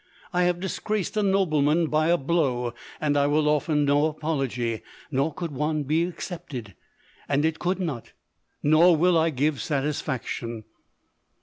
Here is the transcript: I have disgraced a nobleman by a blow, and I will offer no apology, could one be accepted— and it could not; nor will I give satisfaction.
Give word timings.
I 0.33 0.45
have 0.45 0.59
disgraced 0.59 1.15
a 1.15 1.21
nobleman 1.21 1.85
by 1.85 2.07
a 2.07 2.17
blow, 2.17 2.73
and 2.99 3.15
I 3.15 3.27
will 3.27 3.47
offer 3.47 3.75
no 3.75 4.07
apology, 4.07 4.81
could 5.35 5.51
one 5.51 5.83
be 5.83 6.05
accepted— 6.05 6.73
and 7.29 7.45
it 7.45 7.59
could 7.59 7.79
not; 7.79 8.13
nor 8.63 8.97
will 8.97 9.15
I 9.15 9.29
give 9.29 9.61
satisfaction. 9.61 10.63